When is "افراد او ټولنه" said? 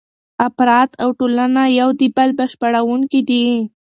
0.47-1.61